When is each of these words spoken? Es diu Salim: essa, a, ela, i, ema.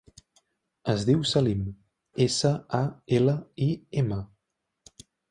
Es 0.93 1.03
diu 1.09 1.19
Salim: 1.31 1.59
essa, 2.25 2.51
a, 2.77 2.79
ela, 3.19 3.35
i, 3.65 3.67
ema. 4.03 4.19